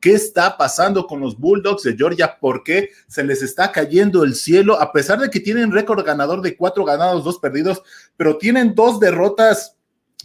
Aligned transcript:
qué 0.00 0.12
está 0.12 0.56
pasando 0.56 1.06
con 1.06 1.20
los 1.20 1.38
Bulldogs 1.38 1.82
de 1.82 1.96
Georgia, 1.96 2.38
por 2.40 2.62
qué 2.62 2.90
se 3.06 3.22
les 3.22 3.42
está 3.42 3.70
cayendo 3.70 4.24
el 4.24 4.34
cielo, 4.34 4.80
a 4.80 4.92
pesar 4.92 5.20
de 5.20 5.30
que 5.30 5.40
tienen 5.40 5.72
récord 5.72 6.04
ganador 6.04 6.40
de 6.40 6.56
cuatro 6.56 6.84
ganados, 6.84 7.24
dos 7.24 7.38
perdidos, 7.38 7.82
pero 8.16 8.38
tienen 8.38 8.74
dos 8.74 8.98
derrotas 8.98 9.76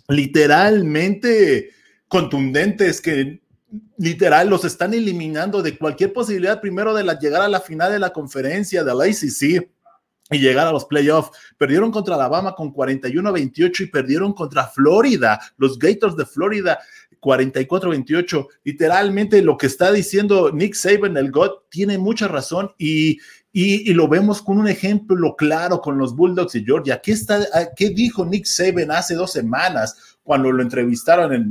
literalmente 0.08 1.72
contundentes 2.08 3.02
que 3.02 3.42
literal 3.98 4.50
los 4.50 4.64
están 4.66 4.94
eliminando 4.94 5.61
de 5.61 5.78
cualquier 5.78 6.14
posibilidad. 6.14 6.62
Primero 6.62 6.94
de 6.94 7.04
llegar 7.20 7.42
a 7.42 7.50
la 7.50 7.60
final 7.60 7.92
de 7.92 8.00
la 8.00 8.12
conferencia 8.12 8.84
de 8.84 8.96
la 8.96 9.04
ACC 9.04 9.70
y 10.32 10.39
llegar 10.39 10.68
a 10.68 10.71
los 10.71 10.86
playoffs. 10.86 11.32
Perdieron 11.57 11.92
contra 11.92 12.16
Alabama 12.16 12.55
con 12.55 12.73
41-28 12.73 13.82
y 13.82 13.88
perdieron 13.88 14.34
contra 14.34 14.68
Florida, 14.68 15.39
los 15.57 15.78
Gators 15.78 16.16
de 16.16 16.26
Florida 16.26 16.80
44-28. 17.26 18.48
Literalmente 18.64 19.41
lo 19.41 19.58
que 19.58 19.66
está 19.66 19.91
diciendo 19.91 20.52
Nick 20.52 20.76
Saban, 20.76 21.18
el 21.18 21.32
God, 21.32 21.52
tiene 21.70 21.98
mucha 21.98 22.27
razón 22.27 22.72
y, 22.77 23.18
y, 23.52 23.94
lo 23.94 24.08
vemos 24.08 24.41
con 24.41 24.59
un 24.59 24.68
ejemplo 24.68 25.35
claro 25.35 25.82
con 25.82 25.98
los 25.98 26.16
Bulldogs 26.16 26.54
de 26.54 26.63
Georgia. 26.63 27.02
¿Qué, 27.02 27.13
está, 27.13 27.40
¿Qué 27.76 27.90
dijo 27.90 28.26
Nick 28.26 28.46
Saban 28.46 28.91
hace 28.91 29.16
dos 29.16 29.32
semanas? 29.32 30.16
cuando 30.26 30.52
lo 30.52 30.63
entrevistaron 30.63 31.32
en, 31.34 31.48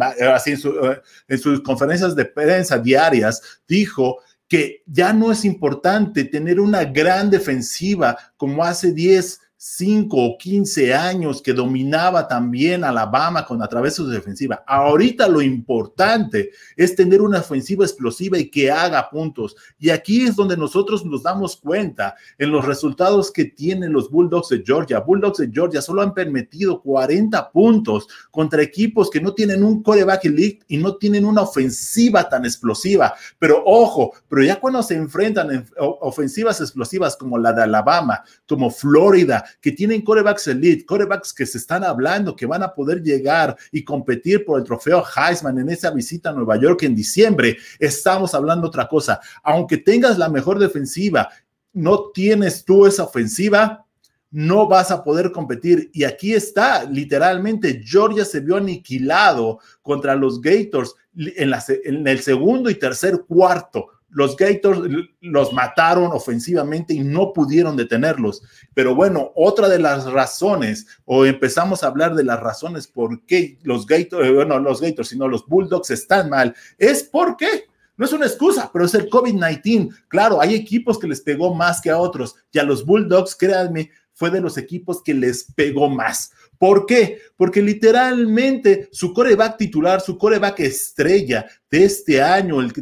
en 1.29 1.39
sus 1.39 1.61
conferencias 1.63 2.17
de 2.17 2.25
prensa 2.25 2.77
diarias, 2.77 3.41
dijo 3.69 4.19
que 4.49 4.83
ya 4.87 5.13
no 5.13 5.31
es 5.31 5.45
importante 5.45 6.25
tener 6.25 6.59
una 6.59 6.85
gran 6.85 7.31
defensiva 7.31 8.19
como 8.37 8.65
hace 8.65 8.93
10, 8.93 9.41
5 9.67 10.15
o 10.15 10.37
15 10.37 10.93
años 10.93 11.41
que 11.41 11.55
dominaba 11.55 12.29
también 12.29 12.85
Alabama 12.85 13.47
con 13.47 13.63
a 13.63 13.67
través 13.67 13.95
de 13.95 13.97
su 13.97 14.07
defensiva. 14.07 14.63
Ahorita 14.67 15.27
lo 15.27 15.41
importante 15.41 16.51
es 16.77 16.95
tener 16.95 17.23
una 17.23 17.39
ofensiva 17.39 17.83
explosiva 17.83 18.37
y 18.39 18.51
que 18.51 18.71
haga 18.71 19.09
puntos. 19.09 19.57
Y 19.79 19.89
aquí 19.89 20.27
es 20.27 20.37
donde 20.37 20.59
nosotros 20.59 21.07
nos 21.07 21.23
damos 21.23 21.57
cuenta 21.57 22.15
en 22.37 22.53
los 22.53 22.67
resultados 22.67 23.33
que 23.33 23.47
tienen 23.47 23.95
los 23.95 24.11
Bulldogs 24.11 24.51
de 24.51 24.63
Georgia. 24.63 25.01
Bulldogs 25.01 25.39
de 25.39 25.51
Georgia 25.51 25.81
solo 25.81 26.03
han 26.03 26.13
permitido 26.13 26.83
40 26.83 27.51
puntos 27.51 28.07
contra 28.31 28.61
equipos 28.61 29.09
que 29.09 29.23
no 29.23 29.33
tienen 29.33 29.65
un 29.65 29.83
coreback 29.83 30.27
elite 30.27 30.67
y 30.69 30.77
no 30.77 30.97
tienen 30.97 31.25
una 31.25 31.41
ofensiva 31.41 32.29
tan 32.29 32.45
explosiva. 32.45 33.15
Pero 33.39 33.63
ojo, 33.65 34.13
pero 34.29 34.43
ya 34.43 34.61
cuando 34.61 34.83
se 34.83 34.95
enfrentan 34.95 35.51
en 35.51 35.67
ofensivas 35.79 36.61
explosivas 36.61 37.17
como 37.17 37.39
la 37.39 37.55
de 37.55 37.63
Alabama, 37.63 38.23
como 38.47 38.71
Florida, 38.71 39.43
que 39.61 39.73
tienen 39.73 40.03
corebacks 40.03 40.49
elite, 40.49 40.85
corebacks 40.85 41.33
que 41.33 41.47
se 41.47 41.59
están 41.59 41.85
hablando 41.85 42.37
que 42.37 42.47
van 42.47 42.63
a 42.63 42.73
poder 42.73 43.03
llegar 43.03 43.57
y 43.73 43.85
competir 43.85 44.45
por 44.45 44.59
el 44.59 44.65
trofeo 44.65 45.03
Heisman 45.05 45.59
en 45.59 45.71
esa 45.71 45.91
visita 45.91 46.31
a 46.31 46.33
Nueva 46.33 46.57
York 46.57 46.83
en 46.83 46.95
diciembre, 46.95 47.57
estamos 47.79 48.35
hablando 48.35 48.69
otra 48.69 48.89
cosa. 48.89 49.21
Aunque 49.43 49.79
tengas 49.79 50.19
la 50.19 50.29
mejor 50.29 50.59
defensiva, 50.59 51.29
no 51.73 52.11
tienes 52.13 52.65
tú 52.65 52.87
esa 52.87 53.05
ofensiva, 53.05 53.85
no 54.31 54.67
vas 54.67 54.91
a 54.91 55.05
poder 55.05 55.31
competir. 55.31 55.91
Y 55.93 56.05
aquí 56.05 56.35
está, 56.35 56.85
literalmente, 56.85 57.83
Georgia 57.85 58.25
se 58.25 58.41
vio 58.41 58.57
aniquilado 58.57 59.61
contra 59.83 60.15
los 60.15 60.41
Gators 60.41 60.95
en, 61.17 61.53
en 61.85 62.07
el 62.09 62.21
segundo 62.21 62.71
y 62.71 62.75
tercer 62.75 63.25
cuarto 63.29 63.89
los 64.15 64.37
Gators 64.37 64.81
los 65.21 65.53
mataron 65.53 66.13
ofensivamente 66.13 66.95
y 66.95 67.01
no 67.01 67.33
pudieron 67.33 67.77
detenerlos. 67.77 68.43
Pero 68.73 68.95
bueno, 68.95 69.33
otra 69.35 69.69
de 69.69 69.81
las 69.81 70.11
razones, 70.11 70.87
o 71.05 71.27
empezamos 71.27 71.83
a 71.83 71.89
hablar 71.89 72.15
de 72.15 72.25
las 72.25 72.41
razones 72.41 72.87
por 72.87 73.25
qué 73.27 73.59
los 73.63 73.87
Gators, 73.87 74.27
eh, 74.27 74.33
bueno, 74.33 74.59
los 74.61 74.81
Gators, 74.81 75.09
sino 75.09 75.29
los 75.29 75.47
Bulldogs 75.47 75.91
están 75.91 76.31
mal, 76.31 76.55
es 76.79 77.03
porque 77.03 77.67
no 77.97 78.07
es 78.07 78.13
una 78.13 78.27
excusa, 78.27 78.71
pero 78.73 78.85
es 78.85 78.95
el 78.95 79.09
COVID-19. 79.11 79.95
Claro, 80.09 80.41
hay 80.41 80.55
equipos 80.55 80.99
que 80.99 81.07
les 81.07 81.21
pegó 81.21 81.55
más 81.55 81.81
que 81.81 81.91
a 81.91 81.99
otros 81.99 82.35
y 82.53 82.59
a 82.59 82.65
los 82.65 82.85
Bulldogs, 82.85 83.37
créanme, 83.37 83.91
fue 84.15 84.31
de 84.31 84.41
los 84.41 84.57
equipos 84.57 85.03
que 85.03 85.13
les 85.13 85.53
pegó 85.53 85.91
más. 85.91 86.31
¿Por 86.59 86.87
qué? 86.87 87.21
Porque 87.37 87.61
literalmente 87.61 88.89
su 88.93 89.13
coreback 89.13 89.59
titular, 89.59 90.01
su 90.01 90.17
coreback 90.17 90.61
estrella 90.61 91.47
de 91.71 91.85
este 91.85 92.23
año, 92.23 92.61
el 92.61 92.73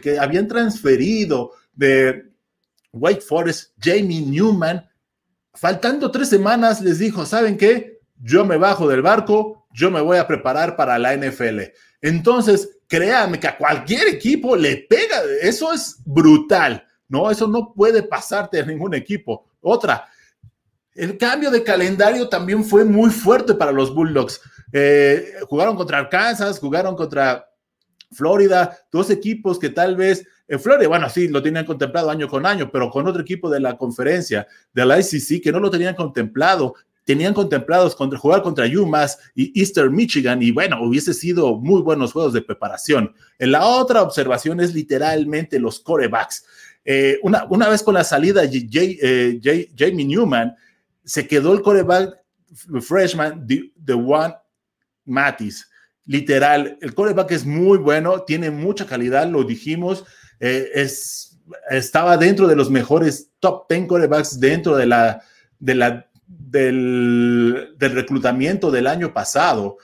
que, 0.00 0.18
habían 0.18 0.46
transferido 0.46 1.52
de 1.72 2.30
White 2.92 3.22
Forest, 3.22 3.72
Jamie 3.80 4.20
Newman, 4.20 4.86
faltando 5.54 6.10
tres 6.10 6.28
semanas 6.28 6.82
les 6.82 6.98
dijo, 6.98 7.24
¿saben 7.24 7.56
qué? 7.56 8.00
Yo 8.20 8.44
me 8.44 8.58
bajo 8.58 8.86
del 8.86 9.02
barco, 9.02 9.66
yo 9.72 9.90
me 9.90 10.00
voy 10.00 10.18
a 10.18 10.26
preparar 10.26 10.76
para 10.76 10.98
la 10.98 11.16
NFL. 11.16 11.60
Entonces, 12.02 12.80
créanme 12.86 13.40
que 13.40 13.48
a 13.48 13.56
cualquier 13.56 14.08
equipo 14.08 14.54
le 14.54 14.76
pega, 14.76 15.22
eso 15.40 15.72
es 15.72 15.96
brutal, 16.04 16.86
¿no? 17.08 17.30
Eso 17.30 17.48
no 17.48 17.72
puede 17.72 18.02
pasarte 18.02 18.60
a 18.60 18.66
ningún 18.66 18.94
equipo. 18.94 19.46
Otra, 19.62 20.06
el 20.94 21.16
cambio 21.18 21.50
de 21.50 21.62
calendario 21.62 22.28
también 22.28 22.64
fue 22.64 22.84
muy 22.84 23.10
fuerte 23.10 23.54
para 23.54 23.72
los 23.72 23.94
Bulldogs. 23.94 24.40
Eh, 24.72 25.34
jugaron 25.48 25.76
contra 25.76 25.98
Arkansas, 25.98 26.58
jugaron 26.58 26.96
contra 26.96 27.48
Florida, 28.10 28.78
dos 28.90 29.10
equipos 29.10 29.58
que 29.58 29.70
tal 29.70 29.96
vez, 29.96 30.26
en 30.48 30.60
Florida, 30.60 30.88
bueno, 30.88 31.08
sí, 31.08 31.28
lo 31.28 31.42
tenían 31.42 31.64
contemplado 31.64 32.10
año 32.10 32.28
con 32.28 32.44
año, 32.44 32.70
pero 32.70 32.90
con 32.90 33.06
otro 33.06 33.22
equipo 33.22 33.48
de 33.48 33.60
la 33.60 33.76
conferencia, 33.76 34.46
de 34.72 34.84
la 34.84 34.98
ICC, 34.98 35.42
que 35.42 35.52
no 35.52 35.60
lo 35.60 35.70
tenían 35.70 35.94
contemplado, 35.94 36.74
tenían 37.04 37.34
contemplados 37.34 37.94
jugar 37.94 38.42
contra 38.42 38.66
UMass 38.66 39.18
y 39.34 39.58
Eastern 39.58 39.94
Michigan, 39.94 40.42
y 40.42 40.50
bueno, 40.50 40.82
hubiese 40.82 41.14
sido 41.14 41.56
muy 41.56 41.82
buenos 41.82 42.12
juegos 42.12 42.32
de 42.32 42.42
preparación. 42.42 43.14
En 43.38 43.52
la 43.52 43.66
otra 43.66 44.02
observación 44.02 44.60
es 44.60 44.74
literalmente 44.74 45.58
los 45.58 45.80
corebacks. 45.80 46.44
Eh, 46.84 47.18
una, 47.22 47.46
una, 47.48 47.68
vez 47.68 47.82
con 47.82 47.94
la 47.94 48.04
salida 48.04 48.42
de 48.42 48.68
eh, 49.02 49.70
Jamie 49.76 50.04
Newman, 50.04 50.54
se 51.04 51.26
quedó 51.26 51.52
el 51.52 51.62
coreback 51.62 52.14
freshman 52.80 53.46
de, 53.46 53.94
Juan 53.94 54.34
Matis. 55.04 55.68
Literal, 56.04 56.78
el 56.80 56.94
coreback 56.94 57.30
es 57.32 57.46
muy 57.46 57.78
bueno, 57.78 58.22
tiene 58.22 58.50
mucha 58.50 58.86
calidad, 58.86 59.26
lo 59.28 59.44
dijimos, 59.44 60.04
eh, 60.40 60.68
es, 60.74 61.38
estaba 61.70 62.16
dentro 62.16 62.46
de 62.46 62.56
los 62.56 62.70
mejores 62.70 63.30
top 63.38 63.66
10 63.68 63.86
corebacks 63.86 64.40
dentro 64.40 64.76
de 64.76 64.86
la, 64.86 65.22
de 65.58 65.74
la, 65.74 66.10
del, 66.26 67.74
del 67.78 67.92
reclutamiento 67.94 68.70
del 68.70 68.86
año 68.86 69.12
pasado 69.12 69.78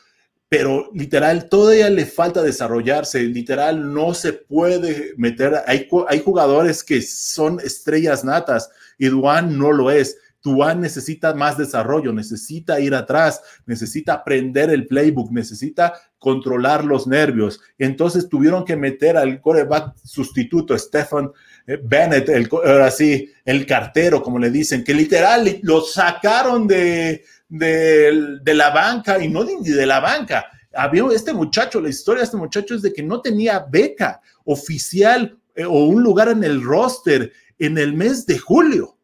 pero 0.49 0.91
literal 0.95 1.49
todavía 1.49 1.91
le 1.91 2.06
falta 2.06 2.43
desarrollarse, 2.43 3.23
literal 3.23 3.93
no 3.93 4.15
se 4.15 4.33
puede 4.33 5.12
meter, 5.19 5.62
hay, 5.67 5.89
hay 6.09 6.21
jugadores 6.21 6.83
que 6.83 7.03
son 7.03 7.61
estrellas 7.61 8.25
natas 8.25 8.71
y 8.97 9.09
Duan 9.09 9.59
no 9.59 9.73
lo 9.73 9.91
es. 9.91 10.17
Tuan 10.48 10.81
necesita 10.81 11.34
más 11.34 11.59
desarrollo, 11.59 12.10
necesita 12.10 12.81
ir 12.81 12.94
atrás, 12.94 13.42
necesita 13.66 14.14
aprender 14.14 14.70
el 14.70 14.86
playbook, 14.86 15.31
necesita 15.31 15.92
controlar 16.19 16.86
los 16.86 17.06
nervios. 17.06 17.60
Entonces 17.76 18.31
tuvieron 18.31 18.64
que 18.64 18.75
meter 18.75 19.19
al 19.19 19.42
coreback 19.42 19.94
sustituto, 20.03 20.76
Stephen 20.78 21.31
eh, 21.66 21.78
Bennett, 21.84 22.31
el, 22.31 22.48
ahora 22.50 22.91
sí, 22.91 23.31
el 23.44 23.66
cartero, 23.66 24.22
como 24.22 24.38
le 24.38 24.50
dicen, 24.50 24.82
que 24.82 24.94
literal 24.94 25.58
lo 25.60 25.82
sacaron 25.82 26.66
de, 26.66 27.25
de, 27.50 28.54
la 28.54 28.70
banca 28.70 29.22
y 29.22 29.28
no 29.28 29.44
de 29.44 29.87
la 29.87 30.00
banca. 30.00 30.47
Había 30.72 31.04
este 31.14 31.34
muchacho, 31.34 31.78
la 31.78 31.91
historia 31.91 32.20
de 32.20 32.25
este 32.25 32.37
muchacho 32.38 32.75
es 32.75 32.81
de 32.81 32.94
que 32.94 33.03
no 33.03 33.20
tenía 33.20 33.66
beca 33.69 34.22
oficial 34.47 35.38
eh, 35.54 35.66
o 35.66 35.84
un 35.84 36.03
lugar 36.03 36.28
en 36.28 36.42
el 36.42 36.62
roster 36.62 37.32
en 37.58 37.76
el 37.76 37.92
mes 37.92 38.25
de 38.25 38.38
julio. 38.38 38.97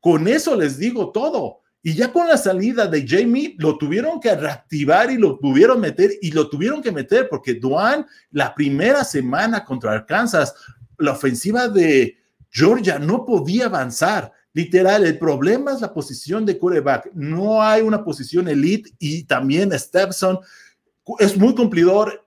Con 0.00 0.28
eso 0.28 0.56
les 0.56 0.78
digo 0.78 1.10
todo. 1.10 1.60
Y 1.82 1.94
ya 1.94 2.12
con 2.12 2.28
la 2.28 2.36
salida 2.36 2.86
de 2.86 3.06
Jamie, 3.08 3.54
lo 3.58 3.78
tuvieron 3.78 4.20
que 4.20 4.34
reactivar 4.34 5.10
y 5.10 5.16
lo 5.16 5.38
tuvieron 5.38 5.80
meter 5.80 6.10
y 6.20 6.30
lo 6.30 6.48
tuvieron 6.50 6.82
que 6.82 6.92
meter 6.92 7.28
porque 7.30 7.54
Duan, 7.54 8.06
la 8.32 8.54
primera 8.54 9.02
semana 9.02 9.64
contra 9.64 9.92
Arkansas, 9.92 10.54
la 10.98 11.12
ofensiva 11.12 11.68
de 11.68 12.18
Georgia 12.50 12.98
no 12.98 13.24
podía 13.24 13.66
avanzar. 13.66 14.30
Literal, 14.52 15.06
el 15.06 15.18
problema 15.18 15.72
es 15.72 15.80
la 15.80 15.94
posición 15.94 16.44
de 16.44 16.58
quarterback. 16.58 17.10
No 17.14 17.62
hay 17.62 17.80
una 17.82 18.04
posición 18.04 18.48
elite 18.48 18.90
y 18.98 19.24
también 19.24 19.72
Stepson 19.78 20.38
es 21.18 21.36
muy 21.36 21.54
cumplidor 21.54 22.26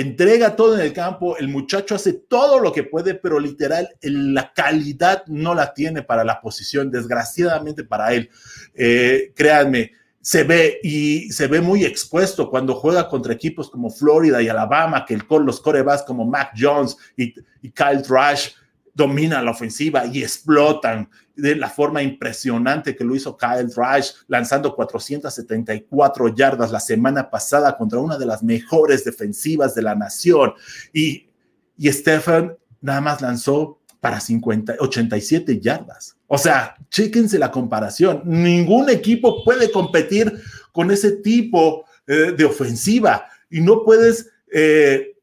entrega 0.00 0.56
todo 0.56 0.74
en 0.74 0.80
el 0.80 0.92
campo, 0.92 1.36
el 1.36 1.48
muchacho 1.48 1.94
hace 1.94 2.12
todo 2.12 2.58
lo 2.58 2.72
que 2.72 2.82
puede, 2.82 3.14
pero 3.14 3.38
literal 3.38 3.88
la 4.02 4.52
calidad 4.52 5.24
no 5.26 5.54
la 5.54 5.72
tiene 5.72 6.02
para 6.02 6.24
la 6.24 6.40
posición, 6.40 6.90
desgraciadamente 6.90 7.84
para 7.84 8.12
él. 8.12 8.28
Eh, 8.74 9.32
créanme, 9.34 9.92
se 10.20 10.42
ve 10.42 10.80
y 10.82 11.30
se 11.30 11.46
ve 11.46 11.60
muy 11.60 11.84
expuesto 11.84 12.50
cuando 12.50 12.74
juega 12.74 13.08
contra 13.08 13.32
equipos 13.32 13.70
como 13.70 13.90
Florida 13.90 14.42
y 14.42 14.48
Alabama, 14.48 15.04
que 15.06 15.14
el, 15.14 15.24
los 15.44 15.60
corebacks 15.60 16.02
como 16.02 16.24
Mac 16.24 16.52
Jones 16.58 16.96
y, 17.16 17.34
y 17.62 17.70
Kyle 17.70 18.02
Trash 18.02 18.50
dominan 18.94 19.44
la 19.44 19.50
ofensiva 19.50 20.06
y 20.06 20.22
explotan 20.22 21.08
de 21.36 21.56
la 21.56 21.68
forma 21.68 22.02
impresionante 22.02 22.94
que 22.94 23.04
lo 23.04 23.14
hizo 23.14 23.36
Kyle 23.36 23.68
Trash, 23.68 24.12
lanzando 24.28 24.74
474 24.74 26.34
yardas 26.34 26.70
la 26.70 26.80
semana 26.80 27.28
pasada 27.28 27.76
contra 27.76 27.98
una 27.98 28.16
de 28.16 28.26
las 28.26 28.42
mejores 28.42 29.04
defensivas 29.04 29.74
de 29.74 29.82
la 29.82 29.94
nación. 29.94 30.54
Y, 30.92 31.28
y 31.76 31.92
Stephen 31.92 32.56
nada 32.80 33.00
más 33.00 33.20
lanzó 33.20 33.80
para 34.00 34.20
50, 34.20 34.76
87 34.78 35.60
yardas. 35.60 36.16
O 36.26 36.38
sea, 36.38 36.76
chéquense 36.90 37.38
la 37.38 37.50
comparación. 37.50 38.22
Ningún 38.24 38.90
equipo 38.90 39.42
puede 39.44 39.72
competir 39.72 40.32
con 40.72 40.90
ese 40.90 41.12
tipo 41.12 41.84
eh, 42.06 42.34
de 42.36 42.44
ofensiva 42.44 43.26
y 43.48 43.60
no 43.60 43.82
puedes 43.82 44.30
eh, 44.52 45.13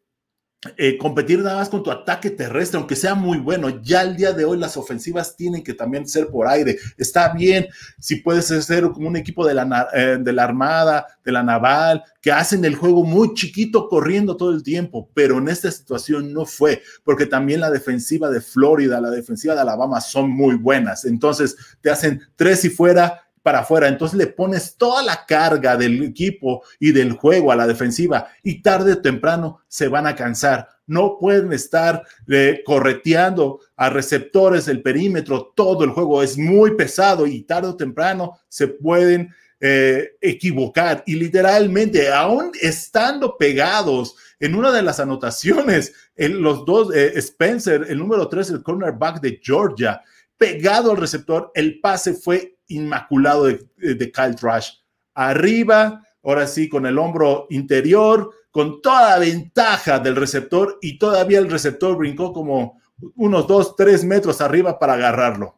eh, 0.77 0.95
competir 0.95 1.39
nada 1.39 1.57
más 1.57 1.69
con 1.69 1.81
tu 1.81 1.89
ataque 1.89 2.29
terrestre, 2.29 2.77
aunque 2.77 2.95
sea 2.95 3.15
muy 3.15 3.39
bueno. 3.39 3.81
Ya 3.81 4.03
el 4.03 4.15
día 4.15 4.31
de 4.31 4.45
hoy 4.45 4.59
las 4.59 4.77
ofensivas 4.77 5.35
tienen 5.35 5.63
que 5.63 5.73
también 5.73 6.07
ser 6.07 6.27
por 6.27 6.47
aire. 6.47 6.77
Está 6.97 7.33
bien 7.33 7.67
si 7.99 8.17
puedes 8.17 8.45
ser 8.45 8.83
como 8.91 9.07
un 9.07 9.15
equipo 9.15 9.43
de 9.43 9.55
la, 9.55 9.87
eh, 9.91 10.17
de 10.19 10.33
la 10.33 10.43
Armada, 10.43 11.07
de 11.25 11.31
la 11.31 11.41
Naval, 11.41 12.03
que 12.21 12.31
hacen 12.31 12.63
el 12.63 12.75
juego 12.75 13.03
muy 13.03 13.33
chiquito 13.33 13.89
corriendo 13.89 14.37
todo 14.37 14.51
el 14.51 14.61
tiempo, 14.61 15.09
pero 15.15 15.39
en 15.39 15.49
esta 15.49 15.71
situación 15.71 16.31
no 16.31 16.45
fue, 16.45 16.83
porque 17.03 17.25
también 17.25 17.59
la 17.59 17.71
defensiva 17.71 18.29
de 18.29 18.39
Florida, 18.39 19.01
la 19.01 19.09
defensiva 19.09 19.55
de 19.55 19.61
Alabama 19.61 19.99
son 19.99 20.29
muy 20.29 20.55
buenas. 20.55 21.05
Entonces 21.05 21.55
te 21.81 21.89
hacen 21.89 22.21
tres 22.35 22.63
y 22.65 22.69
fuera 22.69 23.30
para 23.43 23.59
afuera. 23.59 23.87
Entonces 23.87 24.17
le 24.17 24.27
pones 24.27 24.75
toda 24.77 25.03
la 25.03 25.25
carga 25.25 25.77
del 25.77 26.03
equipo 26.03 26.63
y 26.79 26.91
del 26.91 27.13
juego 27.13 27.51
a 27.51 27.55
la 27.55 27.67
defensiva 27.67 28.27
y 28.43 28.61
tarde 28.61 28.93
o 28.93 29.01
temprano 29.01 29.61
se 29.67 29.87
van 29.87 30.07
a 30.07 30.15
cansar. 30.15 30.67
No 30.87 31.17
pueden 31.19 31.53
estar 31.53 32.03
eh, 32.27 32.61
correteando 32.65 33.61
a 33.75 33.89
receptores 33.89 34.65
del 34.65 34.81
perímetro. 34.81 35.53
Todo 35.55 35.83
el 35.83 35.91
juego 35.91 36.21
es 36.21 36.37
muy 36.37 36.75
pesado 36.75 37.25
y 37.25 37.43
tarde 37.43 37.69
o 37.69 37.77
temprano 37.77 38.39
se 38.49 38.67
pueden 38.67 39.33
eh, 39.63 40.17
equivocar. 40.19 41.03
Y 41.05 41.15
literalmente, 41.15 42.11
aún 42.11 42.51
estando 42.59 43.37
pegados 43.37 44.15
en 44.39 44.55
una 44.55 44.71
de 44.71 44.81
las 44.81 44.99
anotaciones, 44.99 45.93
en 46.15 46.41
los 46.41 46.65
dos, 46.65 46.93
eh, 46.95 47.13
Spencer, 47.19 47.85
el 47.87 47.99
número 47.99 48.27
tres, 48.27 48.49
el 48.49 48.63
cornerback 48.63 49.21
de 49.21 49.39
Georgia, 49.41 50.01
pegado 50.35 50.89
al 50.89 50.97
receptor, 50.97 51.51
el 51.53 51.79
pase 51.79 52.15
fue 52.15 52.50
inmaculado 52.75 53.45
de, 53.45 53.65
de 53.77 54.11
Kyle 54.11 54.35
Trash. 54.35 54.69
Arriba, 55.13 56.01
ahora 56.23 56.47
sí, 56.47 56.69
con 56.69 56.85
el 56.85 56.97
hombro 56.97 57.47
interior, 57.49 58.31
con 58.51 58.81
toda 58.81 59.11
la 59.11 59.19
ventaja 59.19 59.99
del 59.99 60.15
receptor 60.15 60.77
y 60.81 60.97
todavía 60.97 61.39
el 61.39 61.49
receptor 61.49 61.97
brincó 61.97 62.33
como 62.33 62.79
unos 63.15 63.47
dos, 63.47 63.75
tres 63.75 64.03
metros 64.03 64.41
arriba 64.41 64.77
para 64.77 64.93
agarrarlo. 64.93 65.57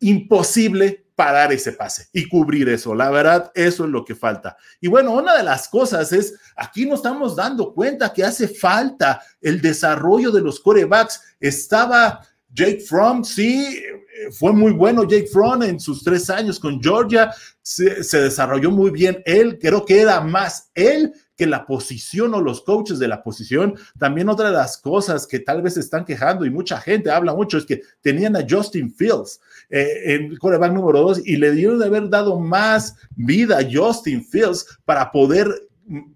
Imposible 0.00 1.02
parar 1.14 1.52
ese 1.52 1.72
pase 1.72 2.08
y 2.12 2.28
cubrir 2.28 2.68
eso. 2.68 2.94
La 2.94 3.10
verdad, 3.10 3.52
eso 3.54 3.84
es 3.84 3.90
lo 3.90 4.04
que 4.04 4.14
falta. 4.14 4.56
Y 4.80 4.88
bueno, 4.88 5.12
una 5.12 5.36
de 5.36 5.42
las 5.42 5.68
cosas 5.68 6.12
es, 6.12 6.34
aquí 6.56 6.86
nos 6.86 7.00
estamos 7.00 7.36
dando 7.36 7.72
cuenta 7.74 8.12
que 8.12 8.24
hace 8.24 8.48
falta 8.48 9.22
el 9.40 9.60
desarrollo 9.60 10.30
de 10.30 10.40
los 10.40 10.58
corebacks. 10.58 11.36
Estaba 11.38 12.26
Jake 12.52 12.80
Fromm, 12.80 13.24
sí, 13.24 13.82
fue 14.30 14.52
muy 14.52 14.72
bueno 14.72 15.04
Jake 15.04 15.26
Fromm 15.26 15.62
en 15.62 15.80
sus 15.80 16.02
tres 16.04 16.28
años 16.30 16.60
con 16.60 16.80
Georgia, 16.82 17.32
se, 17.62 18.20
desarrolló 18.20 18.70
muy 18.70 18.90
bien 18.90 19.22
él, 19.24 19.58
creo 19.60 19.84
que 19.84 20.00
era 20.00 20.20
más 20.20 20.70
él 20.74 21.12
que 21.36 21.46
la 21.46 21.64
posición 21.66 22.34
o 22.34 22.40
los 22.40 22.60
coaches 22.62 22.98
de 22.98 23.08
la 23.08 23.22
posición. 23.22 23.74
También 23.98 24.28
otra 24.28 24.50
de 24.50 24.56
las 24.56 24.76
cosas 24.76 25.26
que 25.26 25.40
tal 25.40 25.62
vez 25.62 25.76
están 25.76 26.04
quejando 26.04 26.44
y 26.44 26.50
mucha 26.50 26.78
gente 26.78 27.10
habla 27.10 27.34
mucho 27.34 27.58
es 27.58 27.64
que 27.64 27.80
tenían 28.00 28.36
a 28.36 28.46
Justin 28.48 28.94
Fields 28.94 29.40
eh, 29.70 30.14
en 30.14 30.36
coreback 30.36 30.72
número 30.72 31.00
dos 31.00 31.20
y 31.24 31.36
le 31.36 31.52
dieron 31.52 31.78
de 31.78 31.86
haber 31.86 32.08
dado 32.10 32.38
más 32.38 32.96
vida 33.16 33.58
a 33.58 33.68
Justin 33.70 34.24
Fields 34.24 34.66
para 34.84 35.10
poder 35.10 35.48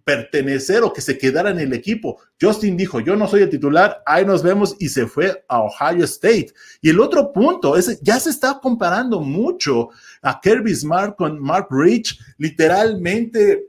pertenecer 0.04 0.82
o 0.82 0.92
que 0.92 1.00
se 1.00 1.18
quedara 1.18 1.50
en 1.50 1.60
el 1.60 1.72
equipo. 1.72 2.18
Justin 2.40 2.76
dijo, 2.76 3.00
yo 3.00 3.16
no 3.16 3.26
soy 3.26 3.42
el 3.42 3.50
titular, 3.50 4.02
ahí 4.06 4.24
nos 4.24 4.42
vemos 4.42 4.76
y 4.78 4.88
se 4.88 5.06
fue 5.06 5.44
a 5.48 5.62
Ohio 5.62 6.04
State. 6.04 6.52
Y 6.80 6.90
el 6.90 7.00
otro 7.00 7.32
punto 7.32 7.76
es, 7.76 8.00
ya 8.02 8.18
se 8.20 8.30
está 8.30 8.58
comparando 8.60 9.20
mucho 9.20 9.90
a 10.22 10.40
Kirby 10.40 10.74
Smart 10.74 11.16
con 11.16 11.40
Mark 11.40 11.68
Rich, 11.70 12.18
literalmente, 12.38 13.66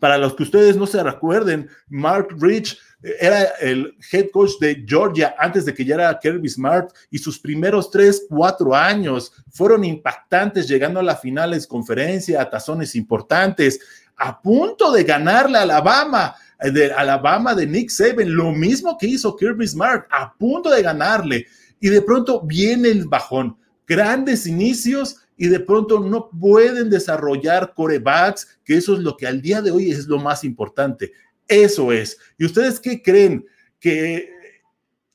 para 0.00 0.18
los 0.18 0.34
que 0.34 0.44
ustedes 0.44 0.76
no 0.76 0.86
se 0.86 1.02
recuerden, 1.02 1.68
Mark 1.88 2.28
Rich 2.38 2.78
era 3.02 3.44
el 3.60 3.96
head 4.12 4.30
coach 4.30 4.52
de 4.60 4.84
Georgia 4.86 5.34
antes 5.38 5.64
de 5.64 5.74
que 5.74 5.84
ya 5.84 5.96
era 5.96 6.18
Kirby 6.18 6.48
Smart 6.48 6.92
y 7.10 7.18
sus 7.18 7.38
primeros 7.38 7.90
tres, 7.90 8.26
cuatro 8.28 8.74
años 8.74 9.32
fueron 9.50 9.84
impactantes 9.84 10.68
llegando 10.68 11.00
a 11.00 11.02
las 11.02 11.20
finales, 11.20 11.66
conferencia, 11.66 12.40
a 12.40 12.48
tazones 12.48 12.94
importantes 12.94 13.80
a 14.16 14.40
punto 14.40 14.92
de 14.92 15.04
ganarle 15.04 15.58
a 15.58 15.62
Alabama, 15.62 16.34
eh, 16.60 16.70
de 16.70 16.92
Alabama 16.92 17.54
de 17.54 17.66
Nick 17.66 17.90
Saban, 17.90 18.34
lo 18.34 18.52
mismo 18.52 18.96
que 18.98 19.06
hizo 19.06 19.36
Kirby 19.36 19.66
Smart, 19.66 20.06
a 20.10 20.32
punto 20.34 20.70
de 20.70 20.82
ganarle. 20.82 21.46
Y 21.80 21.88
de 21.88 22.02
pronto 22.02 22.40
viene 22.42 22.90
el 22.90 23.06
bajón, 23.08 23.56
grandes 23.86 24.46
inicios 24.46 25.16
y 25.36 25.48
de 25.48 25.60
pronto 25.60 25.98
no 26.00 26.30
pueden 26.30 26.88
desarrollar 26.88 27.74
corebacks, 27.74 28.60
que 28.64 28.76
eso 28.76 28.94
es 28.94 29.00
lo 29.00 29.16
que 29.16 29.26
al 29.26 29.42
día 29.42 29.60
de 29.60 29.70
hoy 29.70 29.90
es 29.90 30.06
lo 30.06 30.18
más 30.18 30.44
importante. 30.44 31.12
Eso 31.48 31.90
es. 31.90 32.16
¿Y 32.38 32.44
ustedes 32.44 32.78
qué 32.78 33.02
creen? 33.02 33.44
Que 33.80 34.28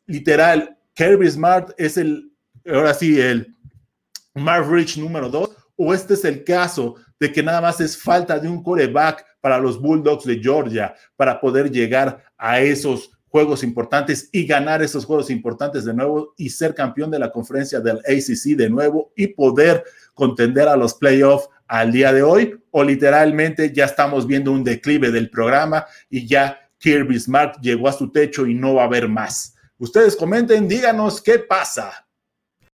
literal, 0.06 0.78
Kirby 0.94 1.30
Smart 1.30 1.72
es 1.78 1.98
el, 1.98 2.32
ahora 2.66 2.94
sí, 2.94 3.20
el 3.20 3.56
Marv 4.34 4.72
Rich 4.72 4.98
número 4.98 5.30
dos, 5.30 5.52
o 5.78 5.94
este 5.94 6.16
es 6.16 6.26
el 6.26 6.44
caso 6.44 6.96
de 7.20 7.32
que 7.32 7.42
nada 7.42 7.62
más 7.62 7.80
es 7.80 7.98
falta 7.98 8.38
de 8.40 8.50
un 8.50 8.62
coreback 8.62 9.26
para 9.40 9.60
los 9.60 9.80
Bulldogs 9.80 10.26
de 10.26 10.40
Georgia 10.40 10.94
para 11.16 11.40
poder 11.40 11.72
llegar 11.72 12.24
a 12.38 12.60
esos 12.60 13.12
juegos 13.30 13.64
importantes 13.64 14.30
y 14.32 14.46
ganar 14.46 14.82
esos 14.82 15.06
juegos 15.06 15.30
importantes 15.30 15.86
de 15.86 15.94
nuevo 15.94 16.34
y 16.38 16.50
ser 16.50 16.74
campeón 16.74 17.12
de 17.12 17.20
la 17.20 17.32
conferencia 17.32 17.80
del 17.80 17.98
ACC 17.98 18.58
de 18.58 18.70
nuevo 18.70 19.12
y 19.16 19.28
poder 19.28 19.84
contender 20.14 20.68
a 20.68 20.78
los 20.78 20.94
playoffs 20.96 21.50
al 21.68 21.92
día 21.92 22.14
de 22.14 22.24
hoy 22.24 22.58
o 22.72 22.84
literalmente 22.84 23.74
ya 23.74 23.86
estamos 23.86 24.26
viendo 24.26 24.52
un 24.52 24.64
declive 24.64 25.12
del 25.12 25.30
programa 25.30 25.86
y 26.10 26.26
ya 26.26 26.60
Kirby 26.80 27.20
Smart 27.20 27.60
llegó 27.62 27.88
a 27.88 27.94
su 27.94 28.12
techo 28.12 28.46
y 28.46 28.54
no 28.54 28.76
va 28.76 28.84
a 28.84 28.86
haber 28.86 29.08
más. 29.08 29.56
Ustedes 29.78 30.16
comenten, 30.16 30.68
díganos 30.68 31.22
qué 31.22 31.40
pasa. 31.40 32.07